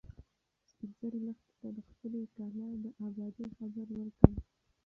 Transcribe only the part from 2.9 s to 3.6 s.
ابادۍ